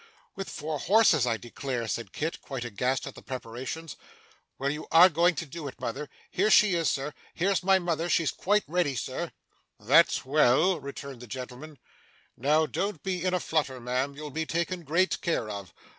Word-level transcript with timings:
'With 0.35 0.49
four 0.49 0.79
horses 0.79 1.27
I 1.27 1.37
declare!' 1.37 1.87
said 1.87 2.11
Kit, 2.11 2.41
quite 2.41 2.65
aghast 2.65 3.05
at 3.05 3.13
the 3.13 3.21
preparations. 3.21 3.95
'Well 4.57 4.71
you 4.71 4.87
ARE 4.91 5.09
going 5.09 5.35
to 5.35 5.45
do 5.45 5.67
it, 5.67 5.79
mother! 5.79 6.09
Here 6.31 6.49
she 6.49 6.73
is, 6.73 6.89
Sir. 6.89 7.13
Here's 7.35 7.61
my 7.61 7.77
mother. 7.77 8.09
She's 8.09 8.31
quite 8.31 8.63
ready, 8.67 8.95
sir.' 8.95 9.31
'That's 9.79 10.25
well,' 10.25 10.79
returned 10.79 11.19
the 11.19 11.27
gentleman. 11.27 11.77
'Now, 12.35 12.65
don't 12.65 13.03
be 13.03 13.23
in 13.23 13.35
a 13.35 13.39
flutter, 13.39 13.79
ma'am; 13.79 14.15
you'll 14.15 14.31
be 14.31 14.47
taken 14.47 14.81
great 14.83 15.21
care 15.21 15.47
of. 15.51 15.71